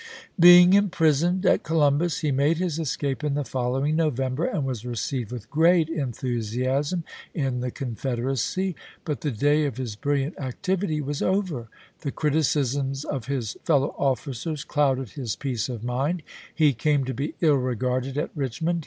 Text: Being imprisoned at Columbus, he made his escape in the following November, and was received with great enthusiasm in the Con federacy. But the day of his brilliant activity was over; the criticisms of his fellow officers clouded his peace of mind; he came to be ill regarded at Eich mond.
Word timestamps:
Being 0.39 0.73
imprisoned 0.73 1.45
at 1.45 1.61
Columbus, 1.61 2.21
he 2.21 2.31
made 2.31 2.57
his 2.57 2.79
escape 2.79 3.23
in 3.23 3.35
the 3.35 3.43
following 3.43 3.95
November, 3.95 4.45
and 4.45 4.65
was 4.65 4.83
received 4.83 5.31
with 5.31 5.51
great 5.51 5.89
enthusiasm 5.89 7.03
in 7.35 7.59
the 7.59 7.69
Con 7.69 7.93
federacy. 7.95 8.73
But 9.05 9.21
the 9.21 9.29
day 9.29 9.65
of 9.65 9.77
his 9.77 9.95
brilliant 9.95 10.39
activity 10.39 11.01
was 11.01 11.21
over; 11.21 11.67
the 11.99 12.11
criticisms 12.11 13.05
of 13.05 13.27
his 13.27 13.53
fellow 13.63 13.93
officers 13.95 14.63
clouded 14.63 15.09
his 15.11 15.35
peace 15.35 15.69
of 15.69 15.83
mind; 15.83 16.23
he 16.55 16.73
came 16.73 17.05
to 17.05 17.13
be 17.13 17.35
ill 17.39 17.57
regarded 17.57 18.17
at 18.17 18.35
Eich 18.35 18.59
mond. 18.63 18.79